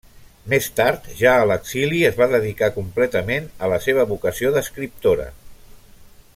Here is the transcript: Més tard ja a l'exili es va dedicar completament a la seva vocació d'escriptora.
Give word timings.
Més 0.51 0.67
tard 0.77 1.09
ja 1.19 1.33
a 1.41 1.43
l'exili 1.51 1.99
es 2.09 2.17
va 2.21 2.29
dedicar 2.33 2.71
completament 2.79 3.53
a 3.67 3.71
la 3.75 3.81
seva 3.87 4.09
vocació 4.15 4.55
d'escriptora. 4.57 5.33